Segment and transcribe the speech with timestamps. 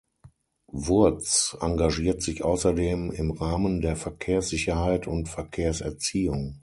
[0.73, 6.59] Wurz engagiert sich außerdem im Rahmen der Verkehrssicherheit und Verkehrserziehung.